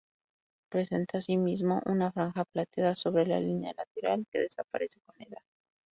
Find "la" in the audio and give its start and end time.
3.27-3.39, 5.19-5.25